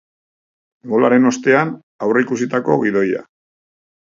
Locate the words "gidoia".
2.85-3.23